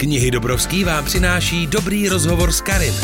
[0.00, 2.94] Knihy Dobrovský vám přináší dobrý rozhovor s Karin.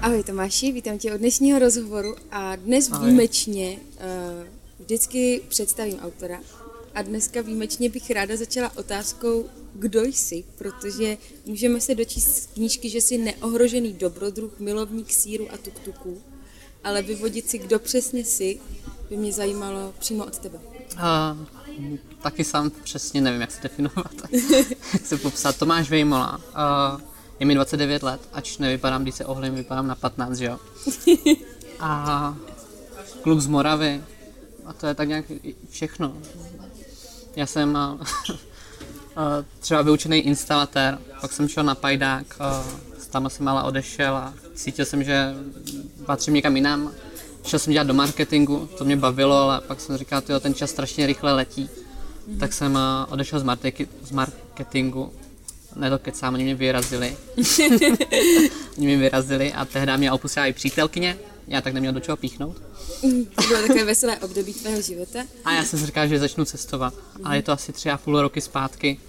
[0.00, 3.06] Ahoj Tomáši, vítám tě od dnešního rozhovoru a dnes Ahoj.
[3.06, 4.46] výjimečně uh,
[4.78, 6.40] vždycky představím autora
[6.94, 11.16] a dneska výjimečně bych ráda začala otázkou, kdo jsi, protože
[11.46, 16.22] můžeme se dočíst z knížky, že jsi neohrožený dobrodruh, milovník síru a tuktuků,
[16.84, 18.60] ale vyvodit si, kdo přesně jsi,
[19.10, 20.58] by mě zajímalo přímo od tebe.
[20.94, 21.61] Uh,
[22.22, 24.12] taky sám přesně nevím, jak se definovat,
[24.92, 25.56] jak se popsat.
[25.56, 27.00] Tomáš Vejmola, uh,
[27.40, 30.58] je mi 29 let, ač nevypadám, když se ohlím, vypadám na 15, že jo.
[31.80, 32.36] A
[33.22, 34.02] kluk z Moravy,
[34.66, 35.24] a to je tak nějak
[35.70, 36.16] všechno.
[37.36, 38.36] Já jsem uh, uh,
[39.60, 44.84] třeba vyučený instalatér, pak jsem šel na pajdák, uh, tam jsem ale odešel a cítil
[44.84, 45.34] jsem, že
[46.06, 46.92] patřím někam jinam.
[47.44, 50.70] Šel jsem dělat do marketingu, to mě bavilo, ale pak jsem říkal, tyjo, ten čas
[50.70, 51.68] strašně rychle letí.
[51.68, 52.38] Mm-hmm.
[52.38, 52.80] Tak jsem uh,
[53.12, 55.12] odešel z, marteki- z marketingu,
[55.76, 57.16] ne to kecám, oni mě vyrazili.
[58.78, 62.56] oni mě vyrazili a tehdy mě opustila i přítelkyně, já tak neměl do čeho píchnout.
[63.34, 65.18] To bylo takové veselé období tvého života.
[65.44, 66.94] A já jsem si říkal, že začnu cestovat.
[67.24, 69.00] A je to asi tři a půl roky zpátky,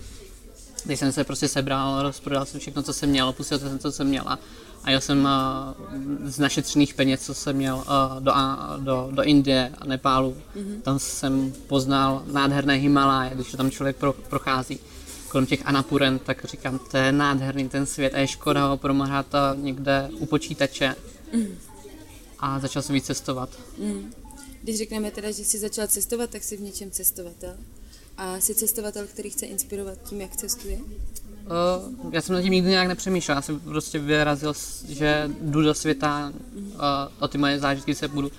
[0.86, 4.08] když jsem se prostě sebral, rozprodal jsem všechno, co jsem měl, opustil jsem, co jsem
[4.08, 4.40] měl a,
[4.84, 9.24] a jel jsem uh, z našetřených peněz, co jsem měl uh, do, uh, do, do
[9.24, 10.38] Indie a Nepálu.
[10.56, 10.82] Mm-hmm.
[10.82, 14.80] Tam jsem poznal nádherné Himaláje, když tam člověk pro, prochází
[15.34, 19.26] kolem těch Anapuren, tak říkám, to je nádherný ten svět a je škoda ho promrhat
[19.56, 20.96] někde u počítače.
[21.34, 21.58] Mm.
[22.40, 23.50] A začal jsem víc cestovat.
[23.78, 24.14] Mm.
[24.64, 27.56] Když řekneme teda, že jsi začal cestovat, tak jsi v něčem cestovatel.
[28.18, 30.78] A jsi cestovatel, který chce inspirovat tím, jak cestuje?
[30.78, 34.54] Uh, já jsem nad tím nikdy nějak nepřemýšlel, já jsem prostě vyrazil,
[34.88, 36.82] že jdu do světa, uh,
[37.20, 38.32] o ty moje zážitky se budu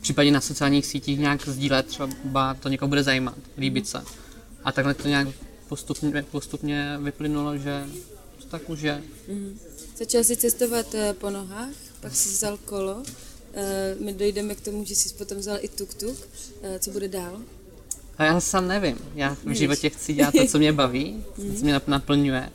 [0.00, 4.02] případně na sociálních sítích nějak sdílet, třeba to někoho bude zajímat, líbit se.
[4.64, 5.28] A takhle to nějak
[5.68, 7.86] postupně, postupně vyplynulo, že
[8.38, 9.02] to tak už je.
[9.28, 9.58] Mm.
[9.96, 13.04] Začal jsi cestovat uh, po nohách, pak jsi vzal kolo, uh,
[14.00, 16.16] my dojdeme k tomu, že jsi potom vzal i tuk-tuk.
[16.16, 17.40] Uh, co bude dál?
[18.20, 18.98] A já sám nevím.
[19.14, 21.24] Já v životě chci dělat to, co mě baví,
[21.58, 22.50] co mě naplňuje,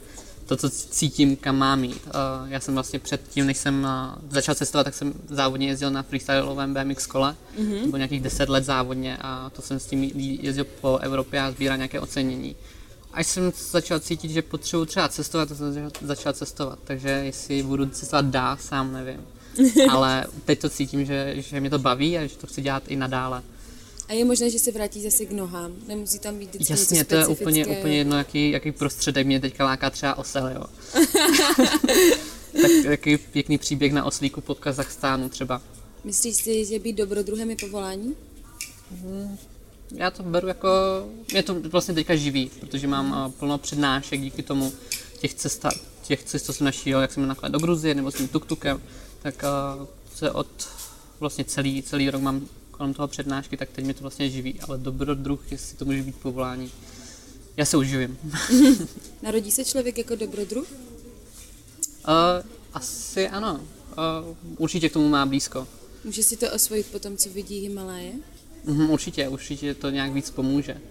[0.46, 2.02] to, co cítím, kam mám jít.
[2.06, 6.04] Uh, já jsem vlastně předtím, než jsem uh, začal cestovat, tak jsem závodně jezdil na
[6.04, 7.36] freestyleovém BMX kole.
[7.60, 7.82] Mm-hmm.
[7.82, 10.04] To bylo nějakých 10 let závodně a to jsem s tím
[10.42, 12.56] jezdil po Evropě a sbíral nějaké ocenění.
[13.14, 16.80] Až jsem začal cítit, že potřebuji třeba cestovat, tak jsem začal cestovat.
[16.84, 19.22] Takže jestli budu cestovat dál, sám nevím.
[19.90, 22.96] Ale teď to cítím, že, že mě to baví a že to chci dělat i
[22.96, 23.44] nadále.
[24.08, 25.76] A je možné, že se vrátí zase k nohám?
[25.88, 29.66] Nemusí tam být vždycky Jasně, to je úplně, úplně jedno, jaký, jaký prostředek mě teďka
[29.66, 30.64] láká třeba osel, jo.
[32.62, 35.62] tak jaký pěkný příběh na oslíku pod Kazachstánu třeba.
[36.04, 38.16] Myslíš si, že být dobrodruhem je povolání?
[38.92, 39.38] Hmm,
[39.92, 40.70] já to beru jako,
[41.32, 44.74] mě to vlastně teďka živí, protože mám uh, plno přednášek díky tomu
[45.20, 45.66] těch cest,
[46.04, 48.82] těch cest, co jsem našel, jak jsem nakonec do Gruzie nebo s tím tuktukem,
[49.22, 49.44] tak
[49.80, 49.86] uh,
[50.16, 50.48] se od
[51.20, 54.78] vlastně celý, celý rok mám kolem toho přednášky, tak teď mě to vlastně živí, ale
[54.78, 56.72] dobrodruh, jestli to může být povolání,
[57.58, 58.18] já se uživím.
[59.22, 60.72] Narodí se člověk jako dobrodruh?
[62.08, 63.62] Uh, asi ano.
[64.30, 65.68] Uh, určitě k tomu má blízko.
[66.04, 68.14] Může si to osvojit po tom, co vidí Himaláje?
[68.64, 70.82] Uh, určitě, určitě to nějak víc pomůže.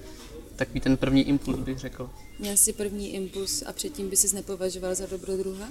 [0.56, 2.10] Takový ten první impuls bych řekl.
[2.38, 5.68] Měl jsi první impuls a předtím by ses nepovažoval za dobrodruha?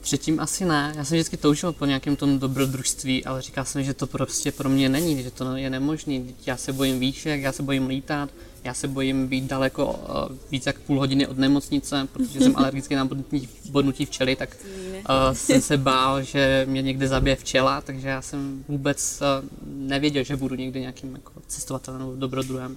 [0.00, 0.92] Předtím asi ne.
[0.96, 4.68] Já jsem vždycky toužil po nějakém tom dobrodružství, ale říkal jsem, že to prostě pro
[4.68, 6.20] mě není, že to je nemožné.
[6.46, 8.30] Já se bojím výšek, já se bojím lítat,
[8.64, 12.94] já se bojím být daleko uh, víc jak půl hodiny od nemocnice, protože jsem alergický
[12.94, 14.56] na bodnutí, bodnutí včely, tak
[14.96, 20.24] uh, jsem se bál, že mě někde zabije včela, takže já jsem vůbec uh, nevěděl,
[20.24, 22.76] že budu někdy nějakým jako, cestovatelem nebo dobrodruhem.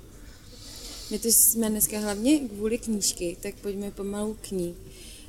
[1.11, 4.75] My to jsme dneska hlavně kvůli knížky, tak pojďme pomalu k ní.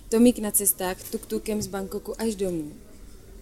[0.08, 2.72] Tomík na cestách tuk-tukem z Bangkoku až domů.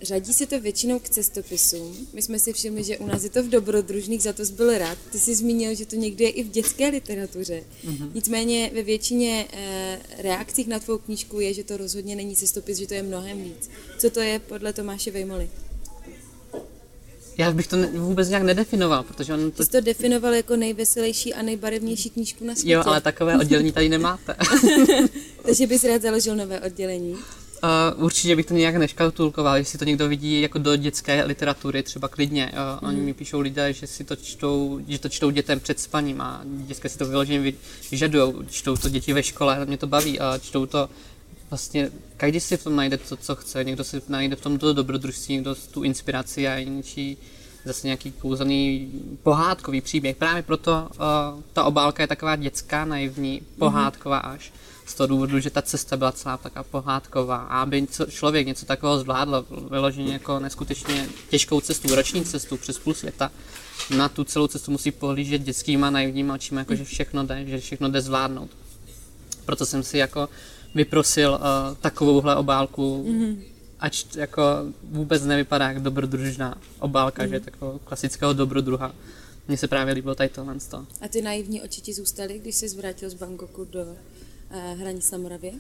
[0.03, 2.07] Řadí se to většinou k cestopisům.
[2.13, 4.79] My jsme si všimli, že u nás je to v dobrodružných, za to jsi byl
[4.79, 4.99] rád.
[5.13, 7.63] Ty jsi zmínil, že to někdy je i v dětské literatuře.
[7.85, 8.11] Mm-hmm.
[8.15, 12.87] Nicméně ve většině e, reakcích na tvou knížku je, že to rozhodně není cestopis, že
[12.87, 13.71] to je mnohem víc.
[13.99, 15.51] Co to je podle Tomáše Vejmoly?
[17.39, 19.57] Já bych to ne, vůbec nějak nedefinoval, protože on to...
[19.57, 22.73] Ty jsi to definoval jako nejveselější a nejbarevnější knížku na světě.
[22.73, 24.37] Jo, ale takové oddělení tady nemáte.
[25.45, 27.13] Takže bys rád založil nové oddělení?
[27.13, 32.09] Uh, určitě bych to nějak neškatulkoval, jestli to někdo vidí jako do dětské literatury, třeba
[32.09, 32.53] klidně.
[32.53, 32.89] Uh, mm.
[32.89, 36.41] Oni mi píšou lidé, že si to čtou, že to čtou dětem před spaním a
[36.45, 37.53] děcka si to vyloženě
[37.91, 38.35] vyžadují.
[38.51, 40.89] Čtou to děti ve škole, mě to baví a čtou to
[41.51, 43.65] vlastně, každý si v tom najde to, co chce.
[43.65, 47.17] Někdo si najde v tom to dobrodružství, někdo tu inspiraci a jiný
[47.65, 48.91] zase nějaký kouzelný
[49.23, 50.17] pohádkový příběh.
[50.17, 54.53] Právě proto uh, ta obálka je taková dětská, naivní, pohádková až
[54.93, 58.99] z toho důvodu, že ta cesta byla celá taková pohádková a aby člověk něco takového
[58.99, 63.31] zvládl, vyloženě jako neskutečně těžkou cestu, roční cestu přes půl světa,
[63.97, 67.89] na tu celou cestu musí pohlížet dětskýma naivníma očima, jako že všechno jde, že všechno
[67.89, 68.51] jde zvládnout.
[69.45, 70.29] Proto jsem si jako
[70.75, 73.37] vyprosil uh, takovouhle obálku, mm-hmm.
[73.81, 74.43] ač jako
[74.83, 77.29] vůbec nevypadá jak dobrodružná obálka, mm-hmm.
[77.29, 78.95] že je takového klasického dobrodruha.
[79.49, 80.57] Mně se právě líbilo tady tohle.
[81.01, 83.97] A ty naivní oči ti zůstaly, když jsi zvrátil z Bangkoku do
[84.53, 85.53] uh, hranic na Moravě?
[85.53, 85.59] Uh,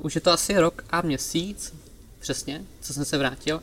[0.00, 1.74] už je to asi rok a měsíc,
[2.18, 3.62] přesně, co jsem se vrátil.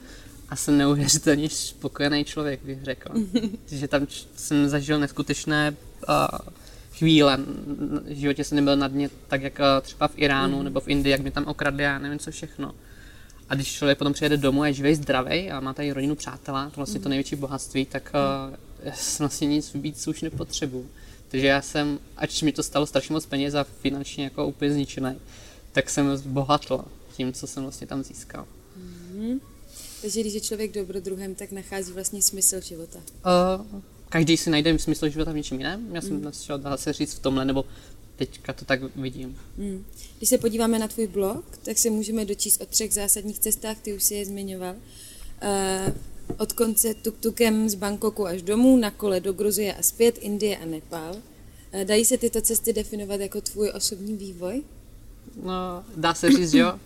[0.50, 3.12] A jsem neuvěřitelně spokojený člověk, bych řekl.
[3.68, 5.76] že tam jsem zažil neskutečné
[6.10, 6.16] uh,
[6.94, 7.38] chvíle.
[8.06, 10.64] V životě jsem nebyl na dně tak, jak uh, třeba v Iránu mm.
[10.64, 12.76] nebo v Indii, jak mě tam okradli a nevím co všechno.
[13.50, 16.66] A když člověk potom přijede domů a je živý, zdravý a má tady rodinu, přátelá,
[16.66, 17.04] to vlastně mm.
[17.04, 18.12] to největší bohatství, tak
[18.50, 20.90] uh, já vlastně nic víc už nepotřebuju.
[21.30, 25.16] Takže já jsem, ač mi to stalo strašně moc peněz a finančně jako úplně zničený,
[25.72, 26.86] tak jsem zbohatl
[27.18, 28.48] tím, co jsem vlastně tam získal.
[28.76, 29.40] Mm.
[30.02, 33.00] Takže když je člověk dobrodruhem, tak nachází vlastně smysl života.
[33.00, 35.96] Uh, každý si najde smysl života v něčem jiném.
[35.96, 36.32] Já jsem mm.
[36.32, 37.66] chtěl dá se říct v tomhle, nebo
[38.16, 39.38] teďka to tak vidím.
[39.58, 39.86] Mm.
[40.18, 43.94] Když se podíváme na tvůj blog, tak se můžeme dočíst o třech zásadních cestách, ty
[43.94, 44.76] už si je zmiňoval.
[44.76, 45.94] Uh,
[46.38, 50.66] od konce tuk-tukem z Bangkoku až domů, na kole do Gruzie a zpět, Indie a
[50.66, 51.16] Nepál.
[51.16, 54.62] Uh, dají se tyto cesty definovat jako tvůj osobní vývoj?
[55.44, 56.74] No, dá se říct, jo.
[56.74, 56.80] Uh,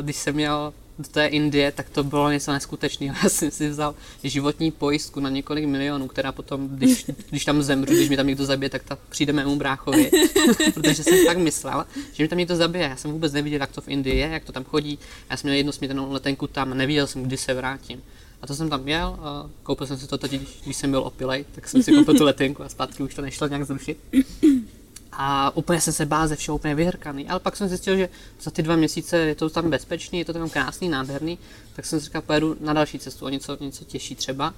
[0.02, 3.16] když jsem měl do té Indie, tak to bylo něco neskutečného.
[3.22, 3.94] Já jsem si vzal
[4.24, 8.44] životní pojistku na několik milionů, která potom, když, když tam zemřu, když mi tam někdo
[8.44, 10.10] zabije, tak ta přijde mému bráchovi.
[10.74, 12.84] Protože jsem tak myslel, že mi tam někdo zabije.
[12.84, 14.98] Já jsem vůbec neviděl, jak to v Indii je, jak to tam chodí.
[15.30, 18.02] Já jsem měl jednu směrnou letenku tam a nevěděl jsem, kdy se vrátím.
[18.42, 21.44] A to jsem tam měl, a koupil jsem si to teď, když jsem byl opilej,
[21.54, 23.98] tak jsem si koupil tu letenku a zpátky už to nešlo nějak zrušit.
[25.12, 27.28] A úplně jsem se bál ze všeho úplně vyhrkaný.
[27.28, 28.08] Ale pak jsem zjistil, že
[28.40, 31.38] za ty dva měsíce je to tam bezpečný, je to tam krásný, nádherný,
[31.76, 34.54] tak jsem si říkal, pojedu na další cestu, o něco, něco těžší třeba.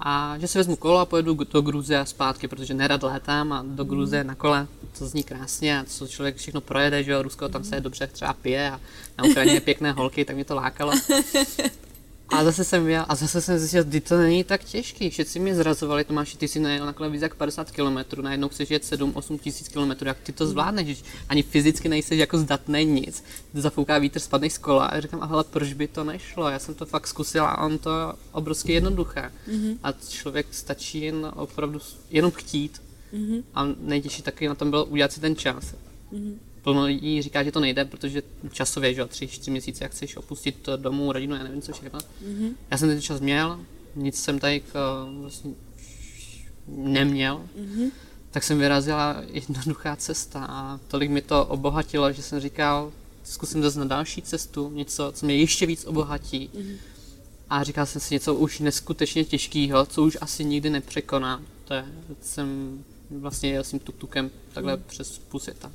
[0.00, 3.64] A že si vezmu kolo a pojedu do Gruzie a zpátky, protože nerad létám a
[3.68, 4.66] do Gruzie na kole,
[4.98, 8.32] to zní krásně a co člověk všechno projede, že jo, Rusko tam se dobře třeba
[8.32, 8.80] pije a
[9.18, 10.92] na Ukrajině pěkné holky, tak mě to lákalo.
[12.28, 15.10] A zase jsem měl, a zase jsem zjistil, že to není tak těžký.
[15.10, 18.82] Všetci mě zrazovali, Tomáši, ty si najel nakole víc jak 50 km, najednou chceš jet
[18.82, 23.24] 7-8 tisíc km, jak ty to zvládneš, ani fyzicky nejseš jako zdatný nic.
[23.54, 26.48] Zafouká vítr, spadneš z kola a říkám, ale proč by to nešlo?
[26.48, 27.90] Já jsem to fakt zkusil a on to
[28.32, 29.32] obrovsky jednoduché.
[29.48, 29.78] Mm-hmm.
[29.82, 31.80] A člověk stačí jen opravdu
[32.10, 32.82] jenom chtít.
[33.12, 33.42] Mm-hmm.
[33.54, 35.74] A nejtěžší taky na tom bylo udělat si ten čas.
[36.12, 38.22] Mm-hmm plno lidí říká, že to nejde, protože
[38.52, 41.98] časově, že jo, tři, čtyři měsíce, jak chceš opustit domů, rodinu, já nevím, co všechno.
[41.98, 42.52] Mm-hmm.
[42.70, 43.60] Já jsem ten čas měl,
[43.96, 45.52] nic jsem tady k, vlastně
[46.68, 47.90] neměl, mm-hmm.
[48.30, 52.92] tak jsem vyrazila jednoduchá cesta a tolik mi to obohatilo, že jsem říkal,
[53.24, 56.50] zkusím zase na další cestu, něco, co mě ještě víc obohatí.
[56.54, 56.76] Mm-hmm.
[57.50, 61.44] A říkal jsem si něco už neskutečně těžkého, co už asi nikdy nepřekonám.
[61.64, 61.84] To je,
[62.22, 62.78] jsem
[63.10, 64.82] vlastně jel s tím tuk-tukem takhle mm.
[64.86, 65.72] přes půl světa.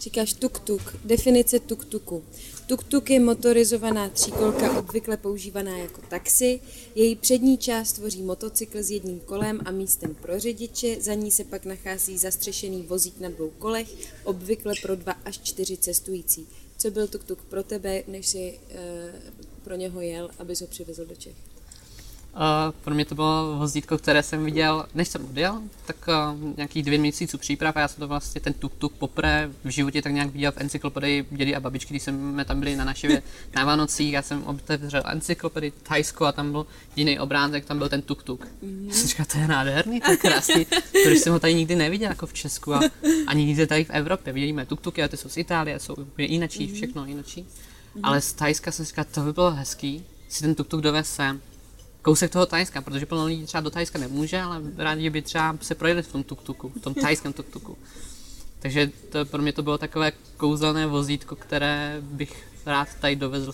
[0.00, 2.22] Říkáš tuk-tuk, definice tuk-tuku.
[2.66, 6.60] Tuk-tuk je motorizovaná tříkolka obvykle používaná jako taxi.
[6.94, 11.44] Její přední část tvoří motocykl s jedním kolem a místem pro řidiče, za ní se
[11.44, 13.88] pak nachází zastřešený vozík na dvou kolech,
[14.24, 16.46] obvykle pro dva až čtyři cestující.
[16.78, 19.12] Co byl tuk-tuk pro tebe, než si e,
[19.64, 21.49] pro něho jel, aby ho přivezl do Čech?
[22.34, 26.84] Uh, pro mě to bylo vozítko, které jsem viděl, než jsem odjel, tak uh, nějakých
[26.84, 30.30] dvě měsíců příprav a já jsem to vlastně ten tuk-tuk poprvé v životě tak nějak
[30.30, 33.22] viděl v encyklopedii dědy a babičky, když jsme tam byli na našivě
[33.54, 38.00] na Vánocích, já jsem otevřel encyklopedii Thajsko a tam byl jiný obrázek, tam byl ten
[38.00, 38.38] tuk-tuk.
[38.38, 38.90] Mm-hmm.
[38.90, 42.26] Jsem říkal, to je nádherný, to je krásný, protože jsem ho tady nikdy neviděl jako
[42.26, 42.80] v Česku a
[43.26, 44.32] ani nikde tady v Evropě.
[44.32, 46.74] Vidíme tuk-tuky a ty jsou z Itálie, jsou úplně jinačí, mm-hmm.
[46.74, 47.42] všechno jinačí.
[47.42, 48.00] Mm-hmm.
[48.02, 51.40] Ale z Thajska jsem říkal, to by bylo hezký, si ten tuk-tuk dovez sem
[52.02, 55.74] kousek toho Tajska, protože plno lidí třeba do Tajska nemůže, ale rádi by třeba se
[55.74, 57.76] projeli v tom tuk-tuku, v tom tajském tuk-tuku.
[58.58, 63.52] Takže to, pro mě to bylo takové kouzelné vozítko, které bych rád tady dovezl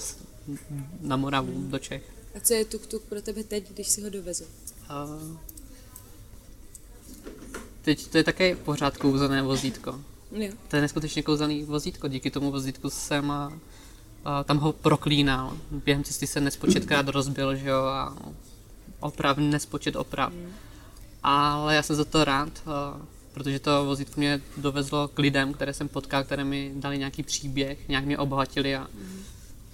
[1.00, 2.03] na Moravu, do Čech.
[2.37, 4.45] A co je tuk-tuk pro tebe teď, když si ho dovezl?
[4.45, 5.37] Uh,
[7.83, 10.00] teď to je také pořád kouzelné vozítko.
[10.33, 10.53] Jo.
[10.69, 13.33] To je neskutečně kouzelný vozítko, díky tomu vozítku jsem
[14.45, 15.52] tam ho proklínal.
[15.71, 18.16] Během cesty se nespočetkrát rozbil, že jo, a
[19.00, 20.33] oprav, nespočet oprav.
[21.23, 22.62] Ale já jsem za to rád,
[23.33, 27.88] protože to vozítko mě dovezlo k lidem, které jsem potkal, které mi dali nějaký příběh,
[27.88, 28.87] nějak mě obohatili a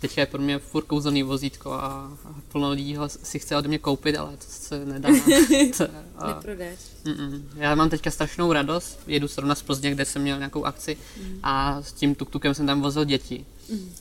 [0.03, 1.79] Teďka je pro mě furt kouzelný vozítko a,
[2.25, 5.09] a plno lidí ho si chce ode mě koupit, ale to se nedá.
[5.77, 5.85] to,
[6.17, 6.79] a, Neprodáš.
[7.05, 7.43] Mm-mm.
[7.57, 11.39] Já mám teďka strašnou radost, jedu zrovna z Plzně, kde jsem měl nějakou akci mm.
[11.43, 13.45] a s tím tuktukem jsem tam vozil děti.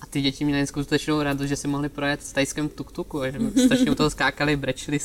[0.01, 3.91] A ty děti měly neskutečnou radost, že si mohli projet s tajském tuktuku, že strašně
[3.91, 4.99] u toho skákali, brečili,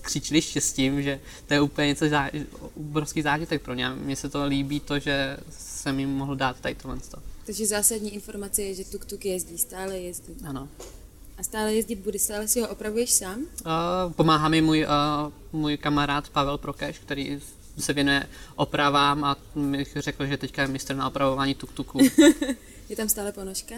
[0.00, 2.30] křičili štěstím, že to je úplně něco zá,
[2.76, 3.90] obrovský zážitek pro ně.
[3.90, 6.98] Mně se to líbí to, že jsem jim mohl dát tady tohle.
[7.46, 10.36] Takže zásadní informace je, že tuk-tuk jezdí, stále jezdí.
[10.48, 10.68] Ano.
[11.38, 13.38] A stále jezdit bude, stále si ho opravuješ sám?
[13.40, 17.40] Uh, pomáhá mi můj, uh, můj kamarád Pavel Prokeš, který
[17.78, 18.26] se věnuje
[18.56, 21.98] opravám a mi řekl, že teďka je mistr na opravování tuk-tuku.
[22.90, 23.74] je tam stále ponožka?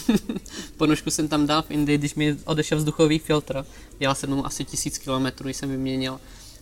[0.76, 3.64] Ponožku jsem tam dal v Indii, když mi odešel vzduchový filtr.
[3.98, 6.20] Dělal jsem mu asi tisíc kilometrů, když jsem vyměnil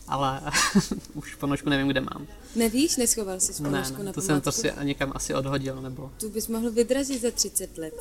[0.09, 0.41] ale
[1.15, 2.27] už ponožku nevím, kde mám.
[2.57, 6.11] Nevíš, neschoval jsi ponožku ne, ne, na to jsem to si někam asi odhodil, nebo...
[6.21, 7.95] Tu bys mohl vydražit za 30 let.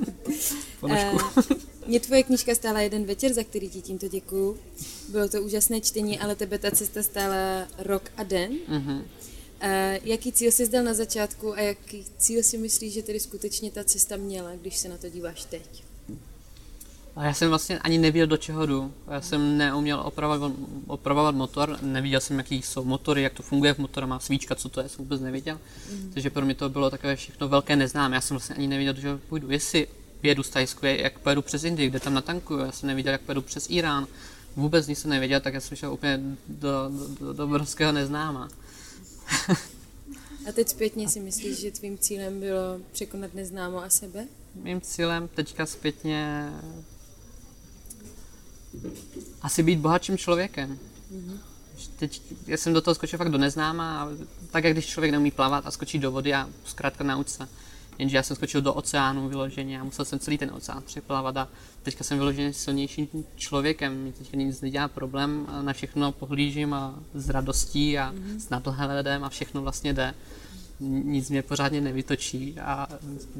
[0.80, 1.16] ponožku.
[1.36, 1.42] Uh,
[1.86, 4.58] mě tvoje knížka stála jeden večer, za který ti tímto děkuju.
[5.08, 8.52] Bylo to úžasné čtení, ale tebe ta cesta stála rok a den.
[8.52, 9.02] Uh-huh.
[10.02, 13.84] Jaký cíl jsi zdal na začátku a jaký cíl si myslíš, že tedy skutečně ta
[13.84, 15.84] cesta měla, když se na to díváš teď?
[17.16, 18.92] A já jsem vlastně ani nevěděl, do čeho jdu.
[19.10, 20.52] Já jsem neuměl opravovat,
[20.86, 24.68] opravovat motor, neviděl jsem, jaký jsou motory, jak to funguje v motoru, má svíčka, co
[24.68, 25.58] to je, jsem vůbec nevěděl.
[25.92, 26.10] Mm.
[26.14, 28.16] Takže pro mě to bylo takové všechno velké neznámé.
[28.16, 29.50] Já jsem vlastně ani nevěděl, do čeho půjdu.
[29.50, 29.86] Jestli
[30.22, 33.42] jedu z Tajsku, jak pojedu přes Indii, kde tam natankuju, já jsem nevěděl, jak pojedu
[33.42, 34.06] přes Irán.
[34.56, 38.48] Vůbec nic jsem nevěděl, tak já jsem šel úplně do, do, do, do obrovského neznáma.
[40.48, 44.26] A teď zpětně si myslíš, že tvým cílem bylo překonat neznámo a sebe?
[44.54, 46.52] Mým cílem teďka zpětně
[49.42, 50.78] asi být bohatším člověkem.
[51.12, 51.38] Mm-hmm.
[51.96, 54.08] Teď já jsem do toho skočil fakt do neznáma,
[54.50, 57.48] tak jak když člověk neumí plavat a skočí do vody a zkrátka nauč se.
[57.98, 61.48] Jenže já jsem skočil do oceánu vyloženě a musel jsem celý ten oceán přeplavat a
[61.82, 63.94] teďka jsem vyloženě silnějším člověkem.
[63.94, 68.38] Mě teďka nic nedělá problém, na všechno pohlížím a s radostí a mm-hmm.
[68.38, 70.14] s nadhledem a všechno vlastně jde.
[70.80, 72.88] Nic mě pořádně nevytočí a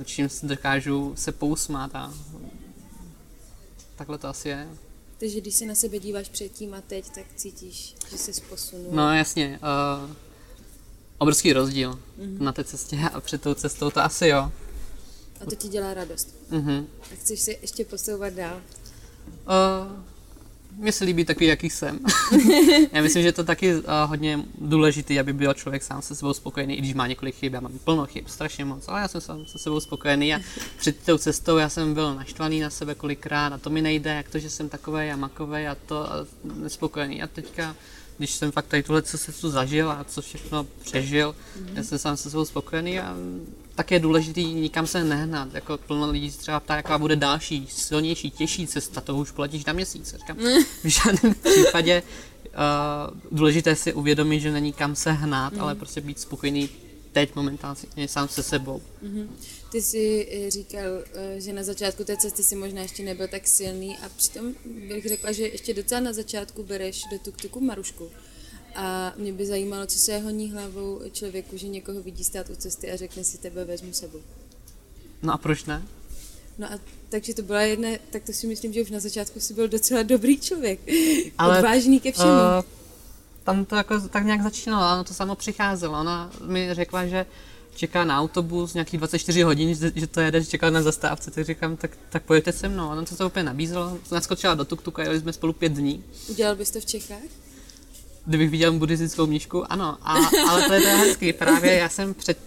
[0.04, 2.14] čím dokážu se pousmát a
[3.96, 4.68] takhle to asi je.
[5.18, 8.86] Takže když se na sebe díváš předtím a teď, tak cítíš, že jsi posunul.
[8.92, 9.60] No jasně.
[10.08, 10.27] Uh,
[11.18, 12.40] obrovský rozdíl mm-hmm.
[12.40, 14.52] na té cestě a před tou cestou to asi jo.
[15.40, 16.34] A to ti dělá radost.
[16.50, 16.84] Mm-hmm.
[17.00, 18.60] A chceš se ještě posouvat dál?
[19.26, 19.92] Uh,
[20.76, 21.98] mně se líbí takový, jaký jsem.
[22.92, 26.74] já myslím, že to taky uh, hodně důležité, aby byl člověk sám se sebou spokojený,
[26.74, 29.46] i když má několik chyb, já mám plno chyb, strašně moc, ale já jsem sám
[29.46, 30.40] se sebou spokojený a
[30.78, 34.28] před tou cestou já jsem byl naštvaný na sebe kolikrát a to mi nejde, jak
[34.28, 37.22] to, že jsem takový a makový a to a nespokojený.
[37.22, 37.76] A teďka
[38.18, 41.68] když jsem fakt tady tuhle cestu zažil a co všechno přežil, mm-hmm.
[41.74, 43.16] já jsem sám se sebou spokojený a
[43.74, 45.54] tak je důležité nikam se nehnat.
[45.54, 49.64] Jako plno lidí se třeba ptá, jaká bude další, silnější, těžší cesta, to už platíš
[49.64, 50.14] na měsíc.
[50.18, 50.36] Říkám,
[50.84, 55.60] v žádném případě uh, důležité si uvědomit, že není kam se hnát, mm.
[55.60, 56.68] ale prostě být spokojený
[57.26, 58.82] teď momentálně sám se sebou.
[59.02, 59.28] Mm-hmm.
[59.72, 60.84] Ty jsi eh, říkal,
[61.14, 64.54] eh, že na začátku té cesty si možná ještě nebyl tak silný a přitom
[64.88, 68.10] bych řekla, že ještě docela na začátku bereš do tuk-tuku Marušku.
[68.74, 72.90] A mě by zajímalo, co se honí hlavou člověku, že někoho vidí stát u cesty
[72.90, 74.20] a řekne si tebe vezmu sebou.
[75.22, 75.82] No a proč ne?
[76.58, 79.54] No a takže to byla jedna, tak to si myslím, že už na začátku si
[79.54, 80.80] byl docela dobrý člověk.
[81.38, 82.28] Ale, Odvážný ke všemu.
[82.28, 82.77] Uh,
[83.48, 86.00] tam to jako tak nějak začínalo, ono to samo přicházelo.
[86.00, 87.26] Ona mi řekla, že
[87.74, 91.76] čeká na autobus nějakých 24 hodin, že to jede, že čeká na zastávce, tak říkám,
[91.76, 92.88] tak, tak pojďte se mnou.
[92.88, 96.04] Ona to se úplně nabízelo, naskočila do tuk a jeli jsme spolu pět dní.
[96.28, 97.28] Udělal bys to v Čechách?
[98.26, 100.12] Kdybych viděl buddhistickou mnížku, ano, a,
[100.48, 101.32] ale to je to hezký.
[101.32, 102.38] Právě já jsem před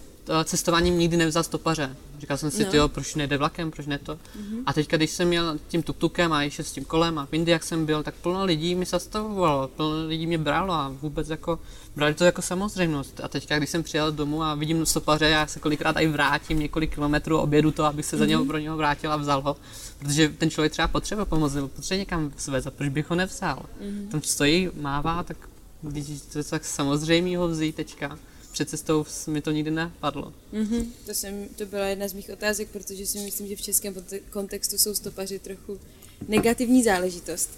[0.44, 1.96] cestováním nikdy nevzal stopaře.
[2.18, 2.70] Říkal jsem si, no.
[2.70, 4.14] tyjo, proč nejde vlakem, proč ne to.
[4.14, 4.62] Mm-hmm.
[4.66, 7.52] A teďka, když jsem měl tím tuktukem a ještě s tím kolem a v Indii,
[7.52, 11.58] jak jsem byl, tak plno lidí mi zastavovalo, plno lidí mě bralo a vůbec jako,
[11.96, 13.20] brali to jako samozřejmost.
[13.20, 16.94] A teďka, když jsem přijel domů a vidím stopaře, já se kolikrát i vrátím několik
[16.94, 18.18] kilometrů, objedu to, abych se mm-hmm.
[18.18, 18.48] za něho mhm.
[18.48, 19.56] pro něho vrátil a vzal ho.
[19.98, 23.62] Protože ten člověk třeba potřebuje pomoc nebo potřebuje někam svést a proč bych ho nevzal.
[23.82, 24.08] Mm-hmm.
[24.08, 25.36] Tam stojí, mává, tak
[25.82, 28.18] když to je tak samozřejmý ho vzít teďka
[28.52, 30.32] před cestou mi to nikdy nepadlo.
[30.52, 30.86] Mm-hmm.
[31.06, 33.94] To, jsem, to byla jedna z mých otázek, protože si myslím, že v českém
[34.30, 35.80] kontextu jsou stopaři trochu
[36.28, 37.50] negativní záležitost.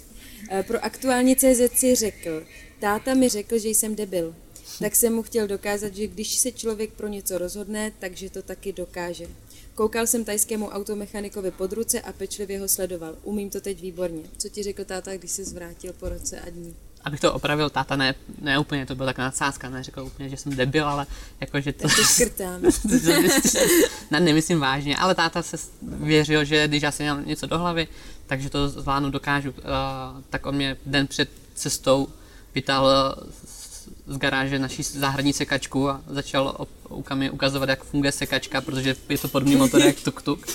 [0.51, 2.45] Eh, pro aktuálně CZ si řekl,
[2.79, 4.35] táta mi řekl, že jsem debil.
[4.79, 8.73] Tak jsem mu chtěl dokázat, že když se člověk pro něco rozhodne, takže to taky
[8.73, 9.27] dokáže.
[9.75, 13.17] Koukal jsem tajskému automechanikovi pod ruce a pečlivě ho sledoval.
[13.23, 14.23] Umím to teď výborně.
[14.37, 16.75] Co ti řekl táta, když se zvrátil po roce a dní?
[17.05, 20.55] Abych to opravil, táta ne, ne úplně, to byla taková nadsázka, neřekl úplně, že jsem
[20.55, 21.05] debil, ale
[21.41, 21.81] jako, že to...
[21.81, 22.61] Tak škrtám.
[24.11, 27.87] ne, nemyslím vážně, ale táta se věřil, že když já si mám něco do hlavy,
[28.27, 29.49] takže to zvládnu, dokážu.
[29.49, 29.55] Uh,
[30.29, 32.07] tak on mě den před cestou
[32.55, 33.15] vytáhl
[34.07, 36.67] z garáže naší zahradní sekačku a začal
[37.13, 40.47] mi ukazovat, jak funguje sekačka, protože je to podobný motor jak tuk-tuk.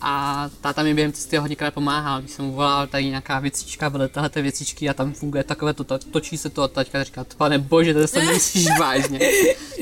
[0.00, 4.08] A táta mi během cesty hodněkrát pomáhal, když jsem mu volal tady nějaká věcička, vedle
[4.08, 7.94] téhle věcičky a tam funguje takové to, točí se to a taťka říká, pane bože,
[7.94, 9.20] to se myslíš vážně.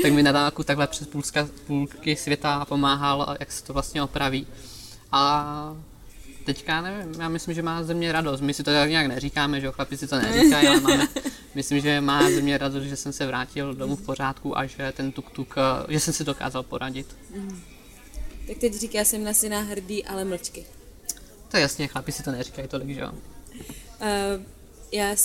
[0.02, 4.46] tak mi na dálku takhle přes půlka, půlky světa pomáhal, jak se to vlastně opraví.
[5.12, 5.76] A
[6.44, 8.40] teďka nevím, já myslím, že má ze mě radost.
[8.40, 11.08] My si to tak nějak neříkáme, že chlapi si to neříkají, ale máme,
[11.54, 14.92] myslím, že má ze mě radost, že jsem se vrátil domů v pořádku a že
[14.96, 15.54] ten tuk-tuk,
[15.88, 17.16] že jsem si dokázal poradit.
[17.34, 17.60] Mm.
[18.50, 20.64] Tak teď říká jsem na syna hrdý, ale mlčky.
[21.50, 23.10] To je jasně, chlapi si to neříkají tolik, že jo?
[23.12, 24.42] Uh,
[24.92, 25.16] já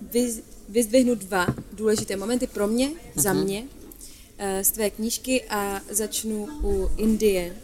[0.00, 3.22] vyz, vyzdvihnu dva důležité momenty pro mě, uh-huh.
[3.22, 3.44] za mhm.
[3.44, 7.56] mě, uh, z tvé knížky a začnu u Indie,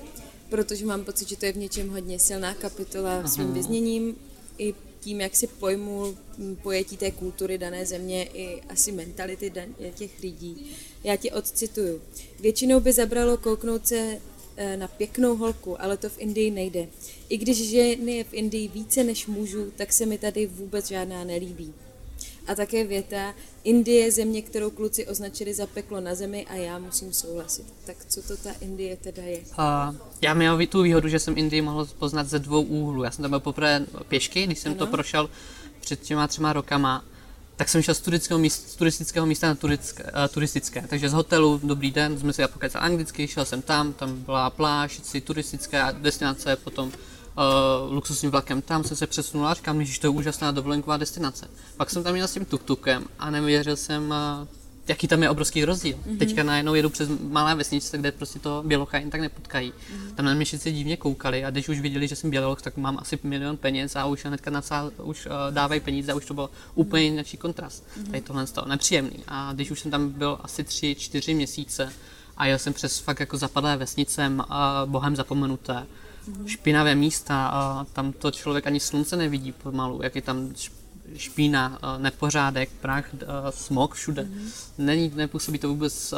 [0.48, 3.28] protože mám pocit, že to je v něčem hodně silná kapitola uh-huh.
[3.28, 4.16] svým vyzněním
[4.58, 6.16] i tím, jak si pojmu
[6.62, 9.52] pojetí té kultury dané země i asi mentality
[9.94, 10.76] těch lidí.
[11.04, 12.02] Já ti odcituju.
[12.40, 14.20] Většinou by zabralo kouknout se
[14.76, 16.86] na pěknou holku, ale to v Indii nejde.
[17.28, 21.24] I když ženy je v Indii více než mužů, tak se mi tady vůbec žádná
[21.24, 21.74] nelíbí.
[22.46, 23.34] A také věta,
[23.64, 27.64] Indie je země, kterou kluci označili za peklo na zemi a já musím souhlasit.
[27.86, 29.38] Tak co to ta Indie teda je?
[29.38, 33.04] Uh, já měl tu výhodu, že jsem Indii mohl poznat ze dvou úhlů.
[33.04, 34.78] Já jsem tam byl poprvé pěšky, když jsem ano.
[34.78, 35.30] to prošel
[35.80, 37.04] před těma třema rokama
[37.56, 40.84] tak jsem šel z turistického, místa, z turistického místa na turistické, uh, turistické.
[40.88, 44.50] Takže z hotelu, dobrý den, jsme si já pokecali anglicky, šel jsem tam, tam byla
[44.50, 50.00] pláž, si turistické destinace, potom uh, luxusním vlakem, tam jsem se přesunul a říkám, že
[50.00, 51.48] to je úžasná dovolenková destinace.
[51.76, 54.48] Pak jsem tam jel s tím tuktukem a nevěřil jsem uh,
[54.88, 55.96] jaký tam je obrovský rozdíl.
[55.96, 56.18] Mm-hmm.
[56.18, 59.72] Teďka najednou jedu přes malé vesnice, kde prostě to bělocha jen tak nepotkají.
[59.72, 60.14] Mm-hmm.
[60.14, 62.98] Tam na mě všichni divně koukali a když už viděli, že jsem běloch, tak mám
[63.00, 66.50] asi milion peněz a už hnedka nadsál, už uh, dávají peníze a už to byl
[66.74, 67.84] úplně jiný kontrast.
[67.86, 68.06] Mm-hmm.
[68.06, 69.18] Tady tohle stalo nepříjemný.
[69.28, 71.92] A když už jsem tam byl asi tři, čtyři měsíce
[72.36, 74.44] a jel jsem přes fakt jako zapadlé vesnice, uh,
[74.84, 76.46] bohem zapomenuté, mm-hmm.
[76.46, 80.54] špinavé místa, a tam to člověk ani slunce nevidí pomalu, jak je tam
[81.16, 84.22] špína, eh, nepořádek, prach, eh, smog všude.
[84.22, 84.50] Mm-hmm.
[84.78, 86.16] Není, nepůsobí to vůbec eh,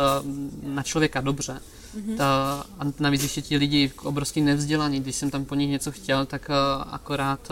[0.62, 1.60] na člověka dobře.
[1.96, 2.16] Mm-hmm.
[2.16, 6.26] Ta, a navíc ještě ti lidi obrovský nevzdělaní, když jsem tam po nich něco chtěl,
[6.26, 6.50] tak
[6.90, 7.48] akorát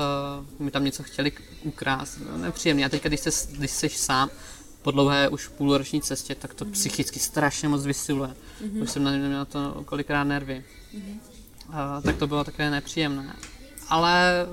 [0.58, 2.18] mi tam něco chtěli ukrást.
[2.30, 2.84] No, nepříjemný.
[2.84, 4.30] A teďka, když, se, když jsi sám,
[4.82, 6.70] po dlouhé už půlroční cestě, tak to mm-hmm.
[6.70, 8.30] psychicky strašně moc vysiluje.
[8.30, 8.82] Mm-hmm.
[8.82, 10.64] Už jsem na, na to kolikrát nervy.
[10.94, 11.18] Mm-hmm.
[11.72, 13.36] A, tak to bylo takové nepříjemné.
[13.88, 14.46] Ale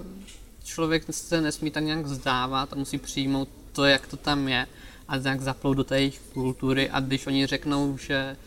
[0.74, 4.68] člověk se nesmí tak nějak vzdávat a musí přijmout to, jak to tam je
[5.08, 8.38] a nějak zaplout do té jejich kultury a když oni řeknou, že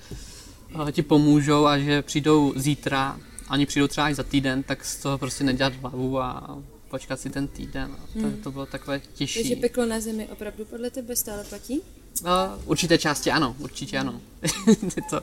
[0.88, 4.84] eh, ti pomůžou a že přijdou zítra, a oni přijdou třeba i za týden, tak
[4.84, 6.58] z toho prostě nedělat hlavu a
[6.88, 7.96] počkat si ten týden.
[8.12, 8.36] To, hmm.
[8.42, 9.42] to bylo takové těžší.
[9.42, 11.80] Takže peklo na zemi opravdu podle tebe stále platí?
[12.22, 12.28] Uh,
[12.64, 14.20] určité části ano, určitě ano.
[15.10, 15.22] to, uh,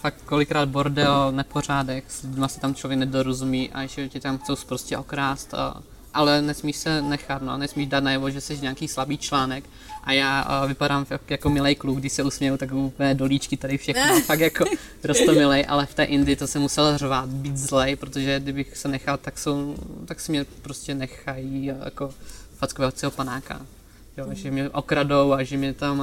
[0.00, 4.56] fakt kolikrát bordel, nepořádek, s lidma se tam člověk nedorozumí a ještě tě tam chcou
[4.66, 5.52] prostě okrást.
[5.52, 5.82] Uh,
[6.14, 9.64] ale nesmíš se nechat, no, nesmíš dát najevo, že jsi nějaký slabý článek.
[10.04, 13.78] A já uh, vypadám jako, jako milej kluk, když se usměju, tak úplně dolíčky tady
[13.78, 14.64] všechno, fakt jako
[15.32, 19.16] milej, ale v té Indii to se musel řvát, být zlej, protože kdybych se nechal,
[19.16, 22.14] tak, jsou, tak si mě prostě nechají jako
[22.58, 23.60] fackovacího panáka
[24.16, 26.02] jo, že mě okradou a že mě tam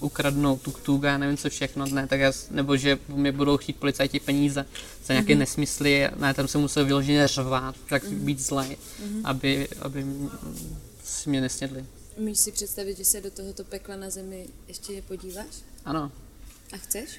[0.00, 4.20] ukradnou tuk-tuk a nevím co všechno, ne, tak já, nebo že mě budou chtít policajti
[4.20, 4.66] peníze
[5.04, 5.38] za nějaké mm-hmm.
[5.38, 8.18] nesmysly, ne, tam se musel vyloženě řvát, tak mm-hmm.
[8.18, 9.20] být zlej, mm-hmm.
[9.24, 10.06] aby, aby
[11.04, 11.84] si mě nesnědli.
[12.18, 15.46] Můžeš si představit, že se do tohoto pekla na zemi ještě podíváš?
[15.84, 16.12] Ano.
[16.72, 17.18] A chceš?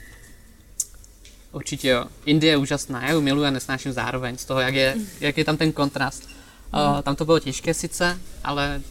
[1.52, 2.06] Určitě jo.
[2.26, 5.46] Indie je úžasná, já ji miluji a nesnáším zároveň z toho, jak je, jak je
[5.46, 6.30] tam ten kontrast.
[6.74, 6.80] Mm.
[6.80, 8.82] Uh, tam to bylo těžké sice, ale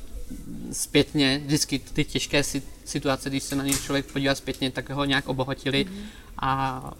[0.73, 2.43] zpětně, vždycky ty těžké
[2.85, 6.05] situace, když se na ně člověk podívá zpětně, tak ho nějak obohatili mm-hmm.
[6.39, 6.95] a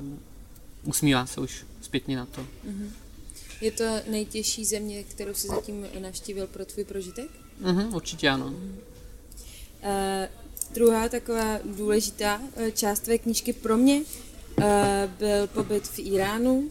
[0.85, 2.41] usmívá se už zpětně na to.
[2.41, 2.91] Mm-hmm.
[3.61, 7.31] Je to nejtěžší země, kterou jsi zatím navštívil pro tvůj prožitek?
[7.63, 8.51] Mm-hmm, určitě ano.
[8.51, 8.75] Mm-hmm.
[9.83, 10.29] Uh,
[10.75, 14.65] druhá taková důležitá uh, část tvé knížky pro mě uh,
[15.19, 16.71] byl pobyt v Iránu.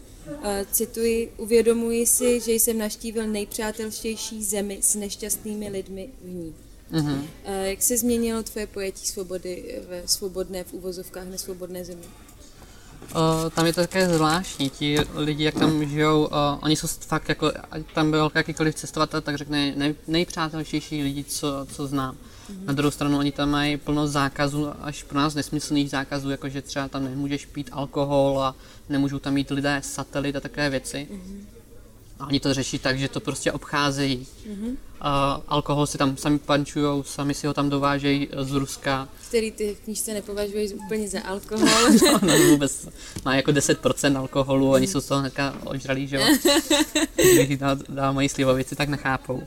[0.72, 6.54] Cituji, uvědomuji si, že jsem naštívil nejpřátelštější zemi s nešťastnými lidmi v ní.
[6.92, 7.24] Mm-hmm.
[7.62, 12.04] Jak se změnilo tvoje pojetí svobody ve svobodné, v úvozovkách nesvobodné zemi?
[13.14, 17.28] Uh, tam je to také zvláštní, ti lidi, jak tam žijou, uh, oni jsou fakt
[17.28, 22.14] jako, ať tam byl jakýkoliv cestovatel, tak řekne nej, nejpřátelštější lidi, co, co znám.
[22.14, 22.64] Mm-hmm.
[22.64, 26.62] Na druhou stranu oni tam mají plno zákazů, až pro nás nesmyslných zákazů, jako že
[26.62, 28.54] třeba tam nemůžeš pít alkohol a
[28.88, 31.08] nemůžou tam mít lidé satelit a takové věci.
[31.10, 31.44] Mm-hmm.
[32.20, 34.26] A oni to řeší tak, že to prostě obcházejí.
[34.50, 34.76] Mm-hmm.
[35.04, 39.08] Uh, alkohol si tam sami pančují, sami si ho tam dovážejí z Ruska.
[39.28, 41.68] Který ty v knížce nepovažuješ úplně za alkohol.
[42.12, 42.88] no, no, vůbec.
[43.24, 46.22] Má jako 10% alkoholu, oni jsou z toho hnedka ožralí, že jo.
[47.44, 49.42] Když dá, dá moji slivovici, tak nechápou.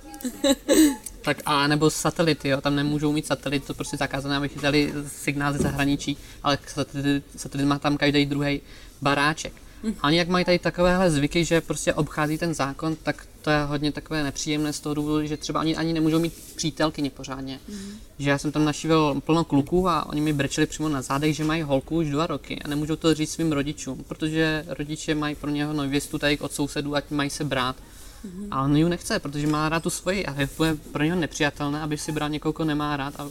[1.22, 5.54] Tak a nebo satelity, jo, tam nemůžou mít satelit, to prostě zakázané, aby chytali signál
[5.54, 8.62] ze zahraničí, ale satelit, satelit má tam každý druhý
[9.02, 9.54] baráček.
[10.02, 13.64] A oni jak mají tady takovéhle zvyky, že prostě obchází ten zákon, tak to je
[13.64, 17.60] hodně takové nepříjemné z toho důvodu, že třeba oni ani nemůžou mít přítelkyně pořádně.
[17.68, 18.00] Mm.
[18.20, 21.44] Že já jsem tam našivil plno kluků a oni mi brečeli přímo na zádech, že
[21.44, 25.50] mají holku už dva roky a nemůžou to říct svým rodičům, protože rodiče mají pro
[25.50, 27.76] něho nevěstu tady od sousedů, ať mají se brát.
[28.24, 28.48] Mm.
[28.52, 30.50] A on ji nechce, protože má rád tu svoji a je
[30.92, 33.30] pro něho nepřijatelné, aby si bral někoho, koho nemá rád a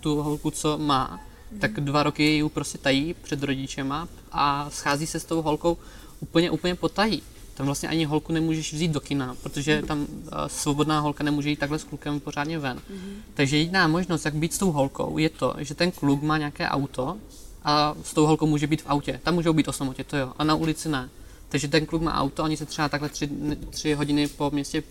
[0.00, 1.20] tu holku, co má,
[1.60, 5.78] tak dva roky ji prostě tají před rodičema a schází se s tou holkou
[6.20, 7.22] úplně, úplně potají.
[7.54, 10.06] Tam vlastně ani holku nemůžeš vzít do kina, protože tam uh,
[10.46, 12.76] svobodná holka nemůže jít takhle s klukem pořádně ven.
[12.76, 13.12] Mm-hmm.
[13.34, 16.68] Takže jediná možnost, jak být s tou holkou, je to, že ten kluk má nějaké
[16.68, 17.16] auto
[17.64, 19.20] a s tou holkou může být v autě.
[19.22, 21.08] Tam můžou být o samotě, to jo, a na ulici ne.
[21.48, 23.30] Takže ten kluk má auto, oni se třeba takhle tři,
[23.70, 24.82] tři hodiny po městě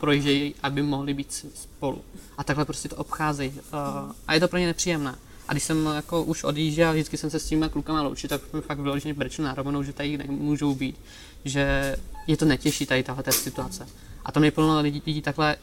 [0.00, 2.02] projíždějí, aby mohli být spolu.
[2.38, 3.50] A takhle prostě to obcházejí.
[3.50, 5.14] Uh, a je to pro ně nepříjemné.
[5.52, 8.60] A když jsem jako už odjížděl, vždycky jsem se s těmi klukama loučil, tak mi
[8.60, 10.96] fakt vyloženě brečil na rovnou, že tady nemůžou být.
[11.44, 13.88] Že je to netěší tady tahle situace.
[14.24, 15.56] A to mě plno lidí, lidí takhle,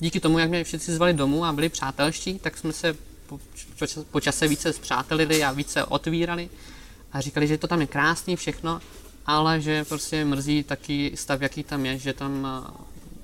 [0.00, 3.40] díky tomu, jak mě všichni zvali domů a byli přátelští, tak jsme se po,
[4.10, 6.50] po čase více zpřátelili a více otvírali
[7.12, 8.80] a říkali, že to tam je krásný všechno,
[9.26, 12.48] ale že prostě mrzí taky stav, jaký tam je, že tam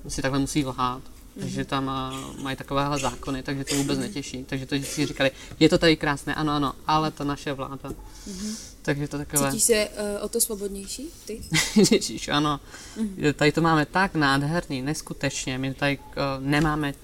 [0.06, 1.02] eh, si takhle musí lhát
[1.40, 4.44] takže tam uh, mají takovéhle zákony, takže to vůbec netěší.
[4.44, 7.88] Takže to si říkali, je to tady krásné, ano, ano, ale to naše vláda.
[7.88, 8.56] Mm-hmm.
[8.82, 9.50] Takže to takové...
[9.50, 11.42] Cítíš se uh, o to svobodnější, ty?
[11.94, 12.60] Ježíš, ano.
[12.96, 13.32] Mm-hmm.
[13.32, 15.58] Tady to máme tak nádherný, neskutečně.
[15.58, 16.94] My tady uh, nemáme,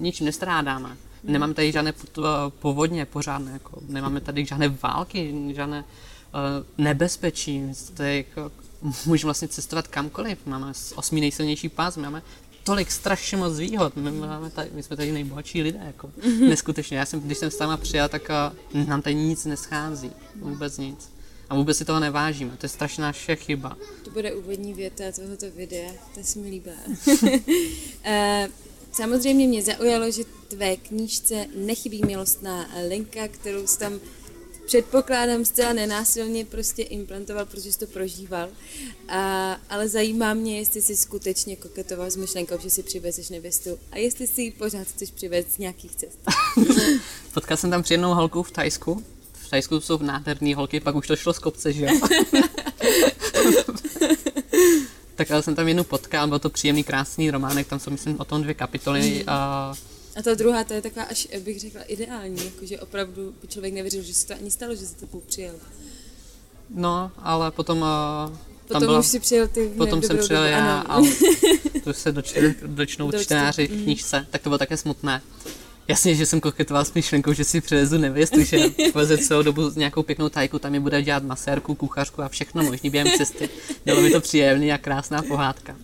[0.00, 0.88] ničím nestrádáme.
[0.88, 1.30] Mm-hmm.
[1.30, 1.94] Nemáme tady žádné
[2.48, 7.62] povodně pořádné, jako, nemáme tady žádné války, žádné uh, nebezpečí.
[7.94, 8.52] Tady, jako,
[9.06, 10.38] můžeme vlastně cestovat kamkoliv.
[10.46, 12.22] Máme osmý nejsilnější pás, máme
[12.64, 13.96] tolik strašně moc výhod.
[13.96, 16.48] My, máme tady, my jsme tady nejbohatší lidé, jako mm-hmm.
[16.48, 16.98] neskutečně.
[16.98, 18.30] Já jsem, když jsem s táma přijel, tak
[18.74, 21.12] uh, nám tady nic neschází, vůbec nic.
[21.50, 23.76] A vůbec si toho nevážíme, to je strašná naše chyba.
[24.04, 26.70] To bude úvodní věta tohoto videa, to se mi líbí.
[27.22, 27.42] uh,
[28.92, 34.00] samozřejmě mě zaujalo, že tvé knížce nechybí milostná linka, kterou jsi tam
[34.66, 38.48] předpokládám zcela nenásilně prostě implantoval, protože jsi to prožíval.
[39.08, 43.98] A, ale zajímá mě, jestli jsi skutečně koketoval s myšlenkou, že si přivezeš nevěstu a
[43.98, 46.18] jestli si ji pořád chceš přivést z nějakých cest.
[47.34, 49.04] Potkal jsem tam jednou holku v Tajsku.
[49.32, 51.90] V Tajsku jsou nádherné holky, pak už to šlo z kopce, že jo?
[55.14, 58.24] tak ale jsem tam jednu potkal, byl to příjemný, krásný románek, tam jsou myslím o
[58.24, 59.10] tom dvě kapitoly.
[59.10, 59.22] Mm.
[59.26, 59.74] A
[60.16, 64.02] a ta druhá, to je taková až, bych řekla, ideální, jakože opravdu by člověk nevěřil,
[64.02, 65.54] že se to ani stalo, že se to přijel.
[66.74, 67.78] No, ale potom...
[67.78, 68.36] Uh,
[68.68, 71.00] potom byla, už si přijel ty Potom jsem přijel já a
[71.84, 73.82] to se dočte, dočnou Do čtenáři v mhm.
[73.82, 75.22] knížce, tak to bylo také smutné.
[75.88, 78.58] Jasně, že jsem koketoval s myšlenkou, že si přivezu nevěstu, že
[78.92, 82.90] poveze celou dobu nějakou pěknou tajku, tam mi bude dělat masérku, kuchařku a všechno možný
[82.90, 83.48] během cesty.
[83.84, 85.76] Bylo mi to příjemný a krásná pohádka.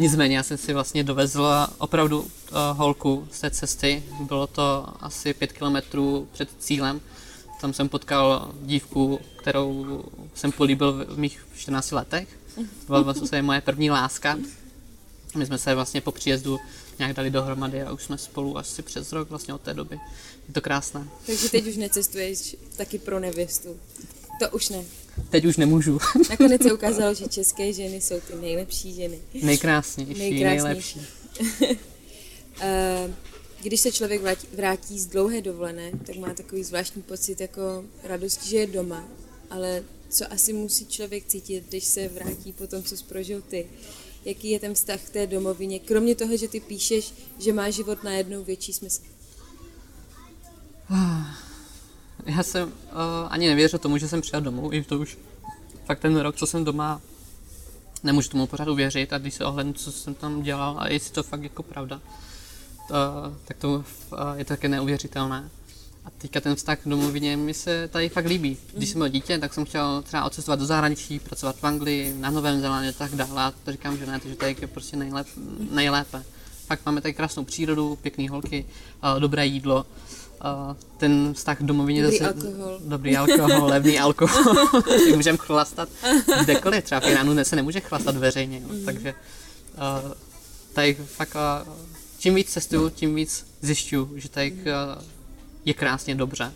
[0.00, 2.28] Nicméně já jsem si vlastně dovezla opravdu uh,
[2.72, 4.02] holku z té cesty.
[4.20, 7.00] Bylo to asi pět kilometrů před cílem.
[7.60, 12.28] Tam jsem potkal dívku, kterou jsem políbil v mých 14 letech.
[12.54, 14.38] To byla vlastně moje první láska.
[15.36, 16.58] My jsme se vlastně po příjezdu
[16.98, 20.00] nějak dali dohromady a už jsme spolu asi přes rok vlastně od té doby.
[20.48, 21.08] Je to krásné.
[21.26, 23.76] Takže teď už necestuješ taky pro nevěstu.
[24.40, 24.84] To už ne.
[25.30, 25.98] Teď už nemůžu.
[26.30, 29.18] Nakonec se ukázalo, že české ženy jsou ty nejlepší ženy.
[29.42, 31.00] Nejkrásnější, nejkrásnější.
[31.40, 31.78] nejlepší.
[32.62, 33.14] Eh,
[33.62, 38.48] když se člověk vrátí, vrátí z dlouhé dovolené, tak má takový zvláštní pocit jako radosti,
[38.48, 39.08] že je doma.
[39.50, 43.66] Ale co asi musí člověk cítit, když se vrátí po tom, co prožil ty?
[44.24, 45.78] Jaký je ten vztah k té domovině?
[45.78, 49.02] Kromě toho, že ty píšeš, že má život najednou větší smysl.
[52.26, 52.72] Já jsem uh,
[53.28, 55.18] ani nevěřil tomu, že jsem přijel domů, i to už
[55.84, 57.00] fakt ten rok, co jsem doma,
[58.02, 61.22] nemůžu tomu pořád uvěřit a když se ohlednu, co jsem tam dělal a jestli to
[61.22, 62.00] fakt jako pravda,
[62.88, 62.94] to,
[63.44, 63.84] tak to uh,
[64.36, 65.50] je také neuvěřitelné.
[66.04, 68.56] A teďka ten vztah k domovině mi se tady fakt líbí.
[68.74, 72.30] Když jsem byl dítě, tak jsem chtěl třeba odcestovat do zahraničí, pracovat v Anglii, na
[72.30, 73.42] Novém Zélandě a tak dále.
[73.42, 75.26] A to říkám, že ne, že tady je prostě nejlep,
[75.70, 76.24] nejlépe.
[76.66, 78.64] Fakt máme tady krásnou přírodu, pěkné holky,
[79.14, 79.86] uh, dobré jídlo.
[80.44, 82.34] Uh, ten vztah k domovině Dobrý zase...
[82.34, 82.78] alkohol.
[82.84, 84.54] Dobrý alkohol, levný alkohol.
[85.16, 85.88] Můžeme chlastat
[86.42, 88.68] kdekoliv, třeba v Iránu se nemůže chlastat veřejně, jo.
[88.84, 90.12] takže uh,
[90.72, 91.74] tady fakt uh,
[92.18, 94.58] čím víc cestuju, tím víc zjišťuju, že tady uh,
[95.64, 96.52] je krásně dobře.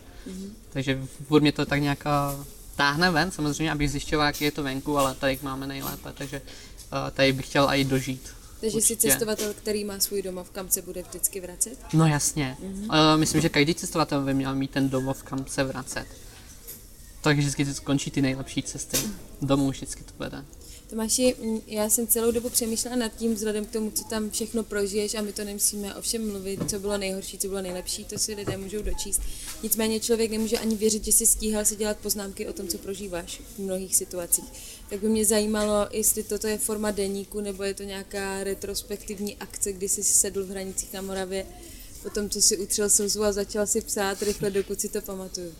[0.69, 2.45] Takže furt mě to tak nějak uh,
[2.75, 7.11] táhne ven, samozřejmě, abych zjišťoval, jak je to venku, ale tady máme nejlépe, takže uh,
[7.11, 8.29] tady bych chtěl i dožít.
[8.65, 9.09] Takže jsi Určitě.
[9.09, 11.77] cestovatel, který má svůj domov, kam se bude vždycky vracet?
[11.93, 12.57] No jasně.
[12.61, 16.05] Uh, myslím, že každý cestovatel by měl mít ten domov, kam se vracet.
[17.21, 18.97] Takže vždycky skončí ty nejlepší cesty.
[19.41, 20.45] Domů vždycky to vede.
[20.89, 21.35] Tomáši,
[21.67, 25.21] já jsem celou dobu přemýšlela nad tím, vzhledem k tomu, co tam všechno prožiješ a
[25.21, 28.57] my to nemusíme o všem mluvit, co bylo nejhorší, co bylo nejlepší, to si lidé
[28.57, 29.21] můžou dočíst.
[29.63, 33.41] Nicméně člověk nemůže ani věřit, že si stíhal si dělat poznámky o tom, co prožíváš
[33.55, 34.45] v mnohých situacích.
[34.89, 39.73] Tak by mě zajímalo, jestli toto je forma deníku, nebo je to nějaká retrospektivní akce,
[39.73, 41.45] kdy jsi sedl v hranicích na Moravě,
[42.03, 45.53] potom co si utřel slzu a začal si psát rychle, dokud si to pamatuju.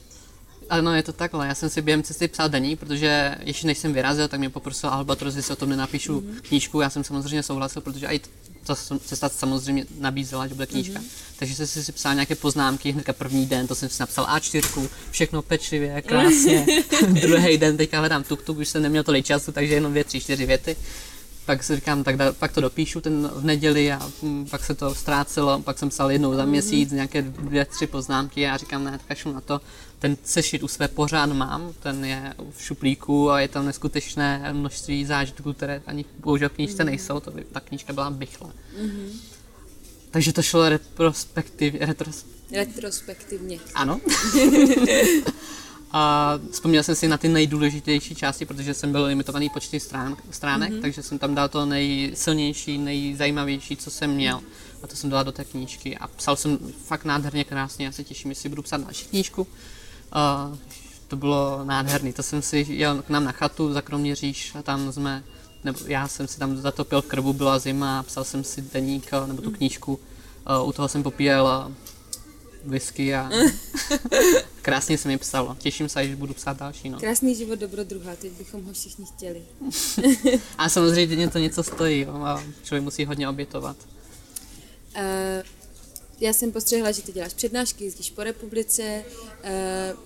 [0.70, 1.48] Ano, je to takhle.
[1.48, 4.90] Já jsem si během cesty psal denní, protože ještě než jsem vyrazil, tak mě poprosil
[4.90, 6.42] Albatros, jestli o tom nenapíšu mm-hmm.
[6.42, 6.82] knížku.
[6.82, 8.22] Já jsem samozřejmě souhlasil, protože i
[8.65, 8.75] ta
[9.06, 10.99] cesta samozřejmě nabízela, že bude knížka.
[10.99, 11.36] Mm-hmm.
[11.39, 15.41] Takže jsem si psal nějaké poznámky, hnedka první den, to jsem si napsal A4, všechno
[15.41, 16.65] pečlivě, krásně.
[17.21, 20.45] Druhý den teďka hledám tuk-tuk, už jsem neměl tolik času, takže jenom dvě, tři, čtyři
[20.45, 20.75] věty.
[21.45, 24.75] Pak si říkám, tak da, pak to dopíšu ten v neděli a hm, pak se
[24.75, 28.99] to ztrácelo, pak jsem psal jednou za měsíc nějaké dvě, tři poznámky a říkám, ne,
[29.08, 29.62] tak na to.
[30.00, 35.06] Ten sešit u své pořád mám, ten je v šuplíku a je tam neskutečné množství
[35.06, 38.52] zážitků, které ani bohužel v knížce nejsou, to by ta knížka byla bychle.
[40.12, 43.60] Takže to šlo retrospektiv, retros, Retrospektivně.
[43.76, 44.02] ano.
[45.98, 50.72] A vzpomněl jsem si na ty nejdůležitější části, protože jsem byl limitovaný počty strán, stránek,
[50.72, 50.82] mm-hmm.
[50.82, 54.42] takže jsem tam dal to nejsilnější, nejzajímavější, co jsem měl.
[54.84, 55.98] A to jsem dala do té knížky.
[55.98, 59.48] A psal jsem fakt nádherně krásně, já se těším, jestli budu psát další knížku.
[60.12, 60.58] Uh,
[61.08, 64.91] to bylo nádherný, to jsem si jel k nám na chatu za Kroměříž a tam
[64.91, 65.24] jsme,
[65.63, 69.08] nebo já jsem si tam zatopil v krbu, byla zima a psal jsem si deník
[69.13, 70.00] eh, nebo tu knížku.
[70.62, 71.74] Uh, u toho jsem popíjel uh,
[72.65, 73.30] whisky a
[74.62, 75.56] krásně se mi psalo.
[75.60, 76.89] Těším se, že budu psát další.
[76.89, 77.00] No.
[77.00, 79.41] Krásný život dobrodruha, teď bychom ho všichni chtěli.
[80.58, 83.78] A samozřejmě to něco stojí, jo, a člověk musí hodně obětovat.
[84.96, 85.02] Uh,
[86.19, 89.04] já jsem postřehla, že ty děláš přednášky, jezdíš po republice,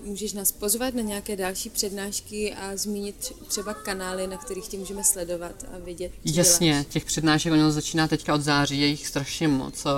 [0.00, 4.68] uh, můžeš nás pozvat na nějaké další přednášky a zmínit tř- třeba kanály, na kterých
[4.68, 6.86] tě můžeme sledovat a vidět, Jasně, děláš.
[6.86, 9.90] těch přednášek ono začíná teďka od září, je jich strašně moc, eh,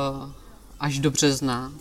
[0.80, 1.72] až do března.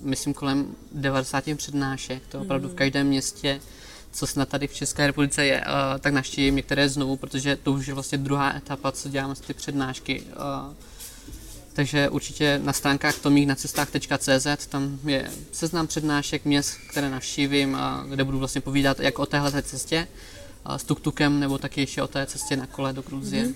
[0.00, 3.60] Myslím kolem 90 přednášek, to opravdu v každém městě,
[4.12, 7.86] co snad tady v České republice je, eh, tak navštívím některé znovu, protože to už
[7.86, 10.22] je vlastně druhá etapa, co děláme ty přednášky.
[11.76, 18.24] Eh, Takže určitě na stránkách tomíknacestách.cz tam je seznam přednášek měst, které navštívím, a kde
[18.24, 20.08] budu vlastně povídat jak o téhle cestě
[20.76, 23.44] s tuktukem, nebo taky ještě o té cestě na kole do Gruzie.
[23.44, 23.54] Mm-hmm.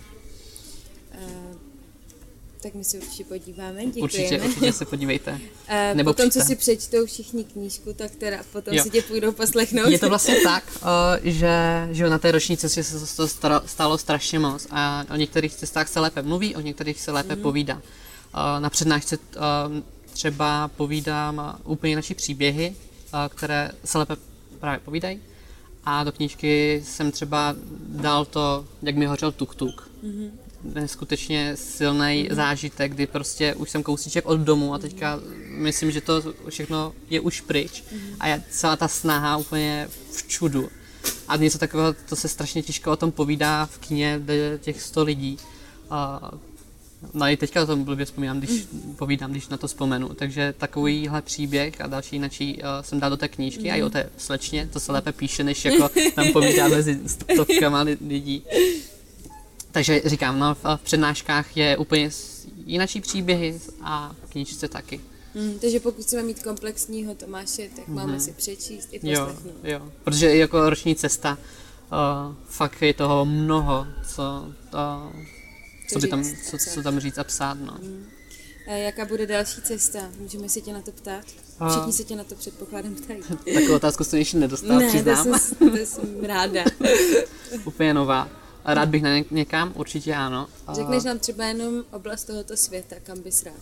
[1.25, 1.57] Uh,
[2.63, 4.03] tak my se určitě podíváme, děkujeme.
[4.03, 5.33] Určitě, určitě se podívejte.
[5.33, 5.39] Uh,
[5.95, 6.49] Nebo potom, co přijďte.
[6.49, 8.83] si přečtou všichni knížku, tak teda potom Jo.
[8.83, 9.89] si tě půjdou poslechnout.
[9.89, 13.99] Je to vlastně tak, eh, že, že na té roční cestě se to stalo, stalo
[13.99, 17.43] strašně moc a o některých cestách se lépe mluví, o některých se lépe mm.
[17.43, 17.83] povídá.
[18.59, 19.39] Na přednášce eh,
[20.13, 24.17] třeba povídám eh, úplně naší příběhy, eh, které se lépe
[24.61, 25.21] právě povídají.
[25.85, 27.55] A do knížky jsem třeba
[27.89, 29.89] dal to, jak mi hořel tuk-tuk.
[30.05, 30.31] Mm-hmm.
[30.75, 32.35] Neskutečně silný mm-hmm.
[32.35, 37.21] zážitek, kdy prostě už jsem kousíček od domu a teďka myslím, že to všechno je
[37.21, 37.83] už pryč.
[37.83, 38.17] Mm-hmm.
[38.21, 40.69] A je celá ta snaha úplně v čudu.
[41.29, 44.21] A něco takového, to se strašně těžko o tom povídá v je
[44.61, 45.39] těch 100 lidí.
[45.91, 46.31] A
[47.15, 48.65] No i teďka o tom blbě vzpomínám, když
[48.97, 50.09] povídám, když na to vzpomenu.
[50.09, 53.71] Takže takovýhle příběh a další jináčí uh, jsem dal do té knížky mm.
[53.71, 57.85] a i o té slečně, to se lépe píše, než jako tam povídá mezi stovkama
[57.85, 58.45] li- lidí.
[59.73, 62.11] Takže říkám, no v, v přednáškách je úplně
[62.67, 65.01] jinačí příběhy a v knížce taky.
[65.35, 67.95] Mm, takže pokud chceme mít komplexního Tomáše, tak mm-hmm.
[67.95, 69.65] máme si přečíst i Jo, poslechnout.
[69.65, 69.93] jo.
[70.05, 71.39] Protože i jako roční cesta,
[71.93, 74.23] uh, fakt je toho mnoho, co,
[74.75, 75.13] uh,
[75.93, 77.79] co, by tam, co, co tam říct a psát, no.
[78.67, 79.99] A jaká bude další cesta?
[80.19, 81.25] Můžeme si tě na to ptát?
[81.71, 83.21] Všichni se tě na to předpokládám ptají.
[83.55, 85.39] Takovou otázku jsem ještě nedostal, ne, to přiznám.
[85.39, 86.65] jsem, to jsem ráda.
[87.65, 88.29] úplně nová.
[88.65, 90.49] A rád bych na ně- někam, určitě ano.
[90.73, 93.55] Řekneš nám třeba jenom oblast tohoto světa, kam bys rád.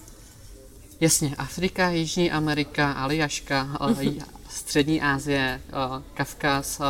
[1.01, 4.01] Jasně, Afrika, Jižní Amerika, Aljaška, uh,
[4.51, 6.87] Střední Asie, uh, Kavkaz, uh,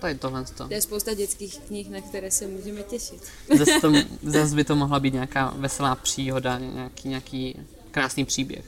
[0.00, 0.44] To je tohle.
[0.56, 3.22] To je spousta dětských knih, na které se můžeme těšit.
[3.58, 7.56] Zase, to, zase by to mohla být nějaká veselá příhoda, nějaký, nějaký
[7.90, 8.64] krásný příběh.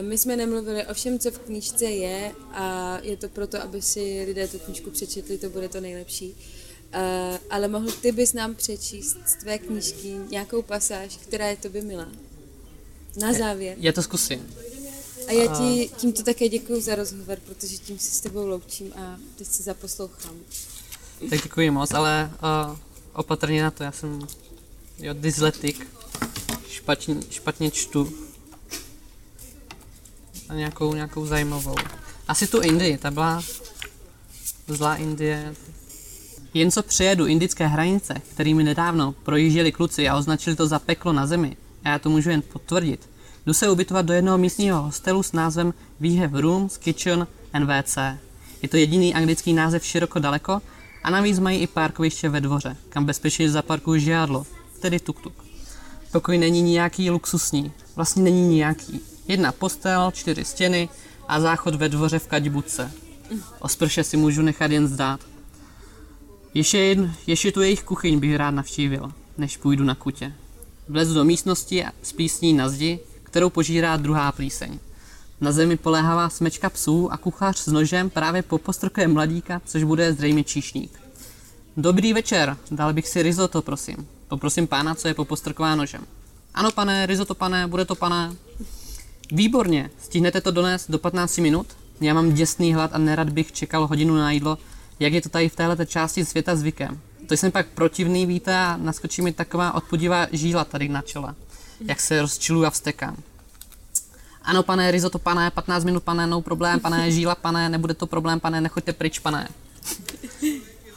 [0.00, 4.24] My jsme nemluvili o všem, co v knížce je a je to proto, aby si
[4.26, 6.34] lidé tu knížku přečetli, to bude to nejlepší.
[6.94, 11.82] Uh, ale mohl ty bys nám přečíst z tvé knížky nějakou pasáž, která je tobě
[11.82, 12.08] milá?
[13.16, 13.76] Na závěr.
[13.80, 14.54] Já to zkusím.
[15.28, 19.16] A já ti tímto také děkuji za rozhovor, protože tím se s tebou loučím a
[19.36, 20.34] teď si zaposlouchám.
[21.30, 22.30] Tak děkuji moc, ale
[22.70, 22.76] uh,
[23.12, 24.26] opatrně na to, já jsem
[24.98, 25.86] jo, dysletik,
[26.68, 28.12] špatně, špatně čtu
[30.48, 31.74] a nějakou, nějakou zajímavou.
[32.28, 33.42] Asi tu Indii, ta byla
[34.68, 35.54] zlá Indie,
[36.54, 41.26] jen co přejedu indické hranice, kterými nedávno projížděli kluci a označili to za peklo na
[41.26, 43.08] zemi, a já to můžu jen potvrdit,
[43.48, 47.26] jdu se ubytovat do jednoho místního hostelu s názvem We have rooms, kitchen
[47.66, 47.98] WC.
[48.62, 50.60] Je to jediný anglický název široko daleko
[51.02, 54.46] a navíc mají i parkoviště ve dvoře, kam bezpečně zaparkuju žádlo,
[54.80, 55.32] tedy tuk-tuk.
[56.12, 59.00] Pokoj není nějaký luxusní, vlastně není nějaký.
[59.28, 60.88] Jedna postel, čtyři stěny
[61.28, 62.92] a záchod ve dvoře v kaďbuce.
[63.58, 65.20] O sprše si můžu nechat jen zdát.
[66.54, 70.32] Ještě, jen, ještě tu jejich kuchyň bych rád navštívil, než půjdu na kutě.
[70.88, 74.78] Vlezu do místnosti s písní na zdi, kterou požírá druhá plíseň.
[75.40, 80.44] Na zemi poléhává smečka psů a kuchař s nožem právě popostrkuje mladíka, což bude zřejmě
[80.44, 81.00] číšník.
[81.76, 84.08] Dobrý večer, dal bych si risotto, prosím.
[84.28, 86.00] Poprosím pána, co je popostrková nožem.
[86.54, 88.32] Ano, pane, risotto, pane, bude to, pane.
[89.32, 91.66] Výborně, stihnete to donést do 15 minut?
[92.00, 94.58] Já mám děsný hlad a nerad bych čekal hodinu na jídlo,
[95.00, 97.00] jak je to tady v této části světa zvykem.
[97.26, 101.34] To jsem pak protivný, víte, a naskočí mi taková odpudivá žíla tady na čele.
[101.80, 103.16] Jak se rozčiluju a vstekám.
[104.42, 108.40] Ano, pane, risotto, pane, 15 minut, pane, no problém, pane, žíla, pane, nebude to problém,
[108.40, 109.48] pane, nechoďte pryč, pane.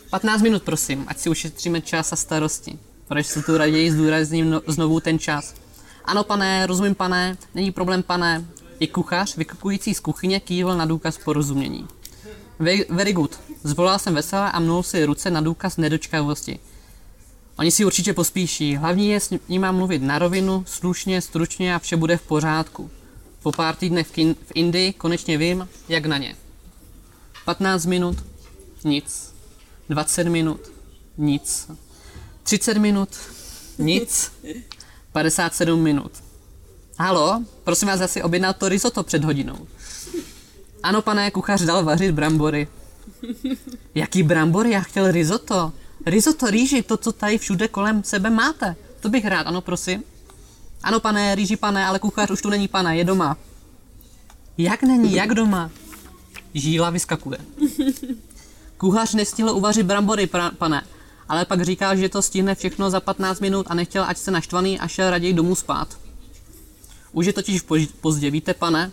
[0.09, 2.79] 15 minut, prosím, ať si ušetříme čas a starosti.
[3.07, 5.53] Proč se tu raději zdůrazním no, znovu ten čas?
[6.05, 8.45] Ano, pane, rozumím, pane, není problém, pane.
[8.79, 11.87] I kuchař, vykukující z kuchyně, kývl na důkaz porozumění.
[12.89, 13.39] Very good.
[13.63, 16.59] Zvolal jsem veselé a mnul si ruce na důkaz nedočkavosti.
[17.57, 18.75] Oni si určitě pospíší.
[18.75, 22.91] Hlavní je s nimi mluvit na rovinu, slušně, stručně a vše bude v pořádku.
[23.43, 26.35] Po pár týdnech v, v Indii konečně vím, jak na ně.
[27.45, 28.17] 15 minut,
[28.83, 29.33] nic.
[29.89, 30.71] 20 minut,
[31.17, 31.71] nic.
[32.43, 33.09] 30 minut,
[33.77, 34.31] nic.
[35.11, 36.11] 57 minut.
[36.99, 39.67] Halo, prosím vás, asi objednat to risotto před hodinou.
[40.83, 42.67] Ano, pane, kuchař dal vařit brambory.
[43.95, 44.71] Jaký brambory?
[44.71, 45.73] Já chtěl risotto.
[46.05, 48.75] Risotto, rýži, to, co tady všude kolem sebe máte.
[48.99, 50.03] To bych rád, ano, prosím.
[50.83, 53.37] Ano, pane, rýži, pane, ale kuchař už tu není, pane, je doma.
[54.57, 55.71] Jak není, jak doma?
[56.53, 57.37] Žíla vyskakuje.
[58.77, 60.83] Kuchař nestihl uvařit brambory, pra, pane,
[61.29, 64.79] ale pak říká, že to stihne všechno za 15 minut a nechtěl, ať se naštvaný
[64.79, 65.97] a šel raději domů spát.
[67.11, 67.61] Už je totiž
[68.01, 68.91] pozdě, víte, pane?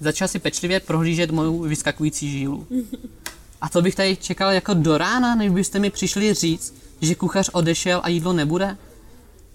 [0.00, 2.66] Začal si pečlivě prohlížet mou vyskakující žílu.
[3.60, 7.50] A to bych tady čekal jako do rána, než byste mi přišli říct, že kuchař
[7.52, 8.76] odešel a jídlo nebude?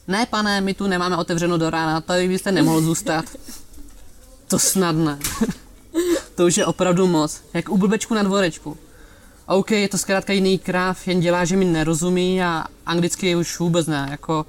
[0.07, 3.25] Ne, pane, my tu nemáme otevřeno do rána, tady byste nemohl zůstat.
[4.47, 5.19] To snad ne.
[6.35, 8.77] to už je opravdu moc, jak u blbečku na dvorečku.
[9.47, 13.87] OK, je to zkrátka jiný kráv, jen dělá, že mi nerozumí a anglicky už vůbec
[13.87, 14.45] ne, jako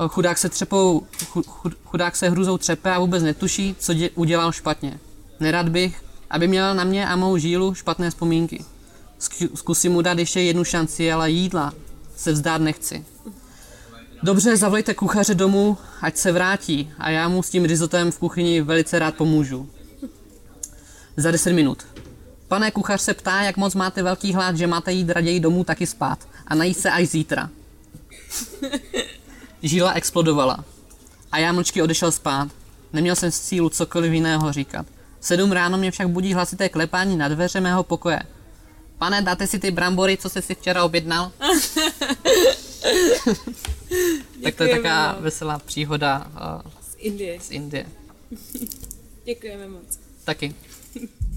[0.00, 1.06] eh, chudák se třepou,
[1.84, 5.00] chudák se hruzou třepe a vůbec netuší, co dě, udělal špatně.
[5.40, 8.64] Nerad bych, aby měl na mě a mou žílu špatné vzpomínky.
[9.54, 11.72] Zkusím mu dát ještě jednu šanci, ale jídla
[12.16, 13.04] se vzdát nechci.
[14.22, 18.60] Dobře, zavolejte kuchaře domů, ať se vrátí a já mu s tím rizotem v kuchyni
[18.60, 19.70] velice rád pomůžu.
[21.16, 21.86] Za 10 minut.
[22.48, 25.86] Pane kuchař se ptá, jak moc máte velký hlad, že máte jít raději domů taky
[25.86, 27.50] spát a najít se až zítra.
[29.62, 30.64] Žíla explodovala
[31.32, 32.48] a já mlčky odešel spát.
[32.92, 34.86] Neměl jsem sílu cokoliv jiného říkat.
[35.26, 38.20] Sedm ráno mě však budí hlasité klepání na dveře mého pokoje.
[38.98, 41.32] Pane, dáte si ty brambory, co jste si včera objednal?
[44.42, 47.40] tak to je taková veselá příhoda uh, z Indie.
[47.40, 47.86] Z Indie.
[49.24, 49.98] Děkujeme moc.
[50.24, 50.54] Taky.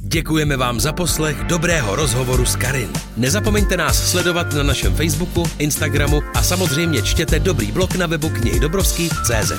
[0.02, 2.93] Děkujeme vám za poslech dobrého rozhovoru s Karin.
[3.17, 8.60] Nezapomeňte nás sledovat na našem Facebooku, Instagramu a samozřejmě čtěte dobrý blog na webu knihy
[8.60, 9.52] Dobrovský.cz.